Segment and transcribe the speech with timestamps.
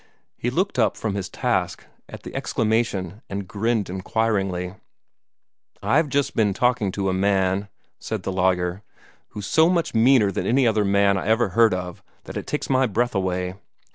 [0.35, 4.73] He looked up from his task at the exclamation, and grinned inquiringly.
[5.83, 7.67] "I've just been talking to a man,"
[7.99, 8.81] said the lawyer,
[9.27, 12.67] "who's so much meaner than any other man I ever heard of that it takes
[12.67, 13.53] my breath away.